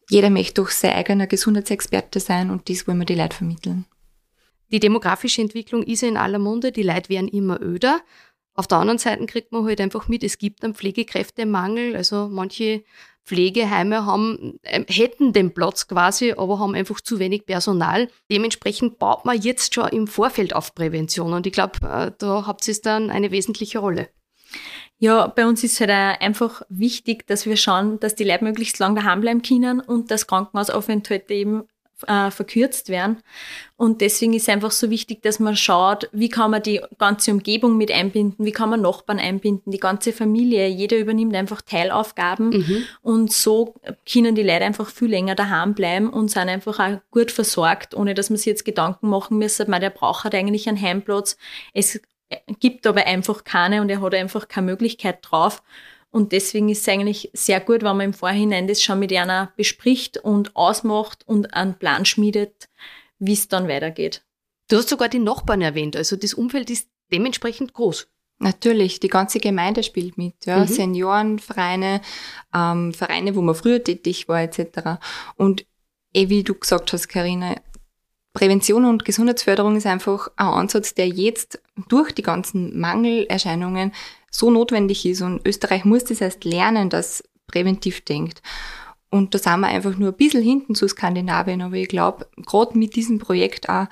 Jeder 0.09 0.29
möchte 0.29 0.61
doch 0.61 0.69
sein 0.69 0.93
eigener 0.93 1.27
Gesundheitsexperte 1.27 2.19
sein 2.19 2.49
und 2.49 2.69
das 2.69 2.85
wollen 2.85 2.99
wir 2.99 3.05
die 3.05 3.15
Leute 3.15 3.37
vermitteln. 3.37 3.85
Die 4.71 4.79
demografische 4.79 5.41
Entwicklung 5.41 5.83
ist 5.83 6.01
ja 6.01 6.09
in 6.09 6.17
aller 6.17 6.39
Munde, 6.39 6.71
die 6.71 6.83
Leute 6.83 7.09
werden 7.09 7.27
immer 7.27 7.61
öder. 7.61 8.01
Auf 8.53 8.67
der 8.67 8.79
anderen 8.79 8.97
Seite 8.97 9.25
kriegt 9.25 9.51
man 9.51 9.65
halt 9.65 9.79
einfach 9.79 10.07
mit, 10.07 10.23
es 10.23 10.37
gibt 10.37 10.63
einen 10.63 10.75
Pflegekräftemangel. 10.75 11.95
Also 11.95 12.27
manche 12.29 12.83
Pflegeheime 13.25 14.05
haben, 14.05 14.59
äh, 14.63 14.83
hätten 14.87 15.31
den 15.33 15.53
Platz 15.53 15.87
quasi, 15.87 16.33
aber 16.33 16.59
haben 16.59 16.75
einfach 16.75 17.01
zu 17.01 17.19
wenig 17.19 17.45
Personal. 17.45 18.09
Dementsprechend 18.31 18.99
baut 18.99 19.25
man 19.25 19.39
jetzt 19.39 19.73
schon 19.73 19.87
im 19.89 20.07
Vorfeld 20.07 20.55
auf 20.55 20.75
Prävention. 20.75 21.33
Und 21.33 21.47
ich 21.47 21.53
glaube, 21.53 21.79
äh, 21.87 22.11
da 22.17 22.45
habt 22.45 22.67
ihr 22.67 22.75
dann 22.81 23.09
eine 23.09 23.31
wesentliche 23.31 23.79
Rolle. 23.79 24.09
Ja, 24.97 25.27
bei 25.27 25.47
uns 25.47 25.63
ist 25.63 25.73
es 25.73 25.79
halt 25.79 26.21
einfach 26.21 26.61
wichtig, 26.69 27.25
dass 27.25 27.45
wir 27.45 27.57
schauen, 27.57 27.99
dass 27.99 28.15
die 28.15 28.23
Leute 28.23 28.43
möglichst 28.43 28.77
lange 28.79 29.01
daheim 29.01 29.21
bleiben 29.21 29.41
können 29.41 29.79
und 29.79 30.11
dass 30.11 30.27
Krankenhausaufenthalte 30.27 31.33
eben 31.33 31.63
äh, 32.07 32.31
verkürzt 32.31 32.89
werden. 32.89 33.17
Und 33.77 34.01
deswegen 34.01 34.33
ist 34.33 34.43
es 34.43 34.49
einfach 34.49 34.71
so 34.71 34.89
wichtig, 34.89 35.23
dass 35.23 35.39
man 35.39 35.55
schaut, 35.55 36.09
wie 36.11 36.29
kann 36.29 36.51
man 36.51 36.61
die 36.61 36.81
ganze 36.99 37.31
Umgebung 37.31 37.77
mit 37.77 37.91
einbinden, 37.91 38.45
wie 38.45 38.51
kann 38.51 38.69
man 38.69 38.81
Nachbarn 38.81 39.19
einbinden, 39.19 39.71
die 39.71 39.79
ganze 39.79 40.13
Familie, 40.13 40.67
jeder 40.67 40.97
übernimmt 40.97 41.35
einfach 41.35 41.61
Teilaufgaben 41.61 42.49
mhm. 42.49 42.83
und 43.01 43.31
so 43.31 43.75
können 44.11 44.35
die 44.35 44.43
Leute 44.43 44.65
einfach 44.65 44.87
viel 44.87 45.09
länger 45.09 45.35
daheim 45.35 45.73
bleiben 45.73 46.09
und 46.09 46.29
sind 46.29 46.49
einfach 46.49 46.79
auch 46.79 46.99
gut 47.09 47.31
versorgt, 47.31 47.95
ohne 47.95 48.13
dass 48.13 48.29
man 48.29 48.37
sich 48.37 48.45
jetzt 48.47 48.65
Gedanken 48.65 49.09
machen 49.09 49.37
müsste, 49.37 49.69
man, 49.69 49.81
der 49.81 49.89
braucht 49.89 50.25
halt 50.25 50.35
eigentlich 50.35 50.69
einen 50.69 50.81
Heimplatz. 50.81 51.37
Es 51.73 51.99
gibt 52.59 52.87
aber 52.87 53.07
einfach 53.07 53.43
keine 53.43 53.81
und 53.81 53.89
er 53.89 54.01
hat 54.01 54.13
einfach 54.13 54.47
keine 54.47 54.67
Möglichkeit 54.67 55.19
drauf. 55.21 55.63
Und 56.11 56.33
deswegen 56.33 56.69
ist 56.69 56.81
es 56.81 56.89
eigentlich 56.89 57.31
sehr 57.33 57.61
gut, 57.61 57.81
wenn 57.83 57.97
man 57.97 58.07
im 58.07 58.13
Vorhinein 58.13 58.67
das 58.67 58.83
schon 58.83 58.99
mit 58.99 59.13
einer 59.13 59.53
bespricht 59.55 60.17
und 60.17 60.55
ausmacht 60.55 61.25
und 61.25 61.53
einen 61.53 61.79
Plan 61.79 62.05
schmiedet, 62.05 62.69
wie 63.17 63.33
es 63.33 63.47
dann 63.47 63.69
weitergeht. 63.69 64.23
Du 64.67 64.77
hast 64.77 64.89
sogar 64.89 65.09
die 65.09 65.19
Nachbarn 65.19 65.61
erwähnt, 65.61 65.95
also 65.95 66.15
das 66.15 66.33
Umfeld 66.33 66.69
ist 66.69 66.89
dementsprechend 67.11 67.73
groß. 67.73 68.07
Natürlich, 68.39 68.99
die 68.99 69.07
ganze 69.07 69.39
Gemeinde 69.39 69.83
spielt 69.83 70.17
mit, 70.17 70.45
ja, 70.45 70.59
mhm. 70.59 70.67
Seniorenvereine, 70.67 72.01
ähm, 72.53 72.93
Vereine, 72.93 73.35
wo 73.35 73.41
man 73.41 73.53
früher 73.53 73.83
tätig 73.83 74.27
war, 74.27 74.41
etc. 74.41 74.99
Und 75.35 75.65
eh 76.13 76.29
wie 76.29 76.43
du 76.43 76.55
gesagt 76.55 76.91
hast, 76.91 77.07
Karina, 77.07 77.55
Prävention 78.33 78.85
und 78.85 79.03
Gesundheitsförderung 79.03 79.75
ist 79.75 79.85
einfach 79.85 80.29
ein 80.37 80.47
Ansatz, 80.47 80.93
der 80.93 81.07
jetzt 81.07 81.61
durch 81.89 82.13
die 82.13 82.21
ganzen 82.21 82.79
Mangelerscheinungen 82.79 83.91
so 84.29 84.49
notwendig 84.49 85.05
ist. 85.05 85.21
Und 85.21 85.45
Österreich 85.45 85.83
muss 85.83 86.05
das 86.05 86.21
erst 86.21 86.45
lernen, 86.45 86.89
dass 86.89 87.23
präventiv 87.47 88.01
denkt. 88.01 88.41
Und 89.09 89.35
da 89.35 89.39
sind 89.39 89.59
wir 89.59 89.67
einfach 89.67 89.97
nur 89.97 90.09
ein 90.09 90.17
bisschen 90.17 90.41
hinten 90.41 90.75
zu 90.75 90.87
Skandinavien. 90.87 91.61
Aber 91.61 91.75
ich 91.75 91.89
glaube, 91.89 92.27
gerade 92.37 92.77
mit 92.77 92.95
diesem 92.95 93.19
Projekt 93.19 93.67
auch 93.67 93.87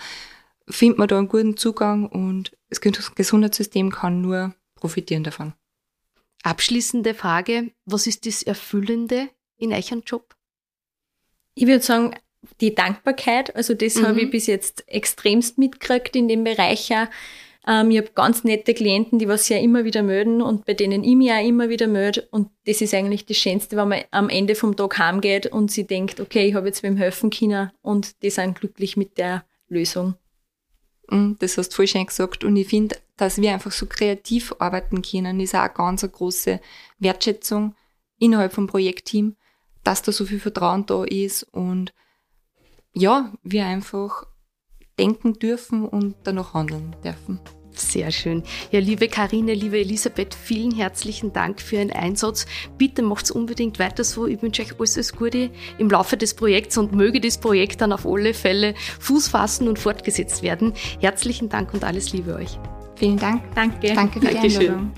findet 0.69 0.99
man 0.99 1.07
da 1.07 1.17
einen 1.17 1.27
guten 1.27 1.57
Zugang 1.57 2.07
und 2.07 2.55
das 2.69 2.79
Gesundheitssystem 3.15 3.91
kann 3.91 4.21
nur 4.21 4.53
profitieren 4.75 5.23
davon. 5.23 5.53
Abschließende 6.43 7.13
Frage, 7.15 7.71
was 7.85 8.07
ist 8.07 8.25
das 8.25 8.43
Erfüllende 8.43 9.29
in 9.57 9.73
euch 9.73 9.91
Job? 10.05 10.35
Ich 11.55 11.67
würde 11.67 11.83
sagen, 11.83 12.15
die 12.61 12.75
Dankbarkeit. 12.75 13.55
Also 13.55 13.73
das 13.73 13.95
mhm. 13.95 14.07
habe 14.07 14.21
ich 14.21 14.31
bis 14.31 14.47
jetzt 14.47 14.83
extremst 14.87 15.57
mitgekriegt 15.57 16.15
in 16.15 16.27
dem 16.27 16.43
Bereich. 16.43 16.91
Auch 16.93 17.07
ähm, 17.67 17.91
ich 17.91 17.97
habe 17.97 18.09
ganz 18.15 18.43
nette 18.43 18.73
Klienten, 18.73 19.19
die 19.19 19.27
was 19.27 19.49
ja 19.49 19.57
immer 19.57 19.85
wieder 19.85 20.01
melden 20.01 20.41
und 20.41 20.65
bei 20.65 20.73
denen 20.73 21.03
ich 21.03 21.15
mich 21.15 21.31
auch 21.31 21.45
immer 21.45 21.69
wieder 21.69 21.87
melde. 21.87 22.27
Und 22.31 22.49
das 22.65 22.81
ist 22.81 22.93
eigentlich 22.93 23.25
das 23.25 23.37
Schönste, 23.37 23.77
wenn 23.77 23.89
man 23.89 24.01
am 24.11 24.29
Ende 24.29 24.55
vom 24.55 24.75
Tag 24.75 24.97
heimgeht 24.97 25.47
und 25.47 25.71
sie 25.71 25.85
denkt, 25.85 26.19
okay, 26.19 26.47
ich 26.47 26.55
habe 26.55 26.67
jetzt 26.67 26.83
wem 26.83 26.97
helfen 26.97 27.29
können 27.29 27.71
und 27.81 28.21
die 28.23 28.29
sind 28.29 28.59
glücklich 28.59 28.97
mit 28.97 29.17
der 29.17 29.45
Lösung. 29.67 30.15
Mm, 31.09 31.33
das 31.39 31.57
hast 31.57 31.69
du 31.69 31.75
voll 31.75 31.87
schön 31.87 32.05
gesagt. 32.05 32.43
Und 32.43 32.55
ich 32.55 32.67
finde, 32.67 32.95
dass 33.17 33.41
wir 33.41 33.53
einfach 33.53 33.71
so 33.71 33.85
kreativ 33.85 34.55
arbeiten 34.59 35.01
können, 35.01 35.39
ist 35.39 35.53
auch 35.53 35.59
eine 35.59 35.73
ganz 35.73 36.03
eine 36.03 36.11
große 36.11 36.59
Wertschätzung 36.99 37.75
innerhalb 38.17 38.53
vom 38.53 38.67
Projektteam, 38.67 39.35
dass 39.83 40.01
da 40.01 40.11
so 40.11 40.25
viel 40.25 40.39
Vertrauen 40.39 40.85
da 40.85 41.03
ist 41.03 41.43
und 41.43 41.93
ja, 42.93 43.31
wir 43.43 43.65
einfach 43.65 44.25
denken 44.97 45.33
dürfen 45.33 45.87
und 45.87 46.15
danach 46.23 46.53
handeln 46.53 46.95
dürfen. 47.03 47.39
Sehr 47.71 48.11
schön. 48.11 48.43
Ja, 48.71 48.79
liebe 48.79 49.07
Karine, 49.07 49.53
liebe 49.53 49.79
Elisabeth, 49.79 50.35
vielen 50.35 50.75
herzlichen 50.75 51.31
Dank 51.31 51.61
für 51.61 51.77
Ihren 51.77 51.91
Einsatz. 51.91 52.45
Bitte 52.77 53.01
macht's 53.01 53.31
unbedingt 53.31 53.79
weiter 53.79 54.03
so. 54.03 54.27
Ich 54.27 54.41
wünsche 54.41 54.63
euch 54.63 54.77
alles, 54.77 54.95
alles 54.95 55.13
Gute 55.13 55.49
im 55.77 55.89
Laufe 55.89 56.17
des 56.17 56.33
Projekts 56.33 56.77
und 56.77 56.93
möge 56.93 57.21
das 57.21 57.37
Projekt 57.37 57.79
dann 57.79 57.93
auf 57.93 58.05
alle 58.05 58.33
Fälle 58.33 58.73
Fuß 58.99 59.29
fassen 59.29 59.67
und 59.69 59.79
fortgesetzt 59.79 60.43
werden. 60.43 60.73
Herzlichen 60.99 61.47
Dank 61.47 61.73
und 61.73 61.83
alles 61.83 62.11
Liebe 62.11 62.35
euch. 62.35 62.59
Vielen 62.95 63.17
Dank. 63.17 63.43
Danke. 63.55 63.93
Danke 63.93 64.19
für 64.19 64.27
die. 64.27 64.37
Einladung. 64.37 64.91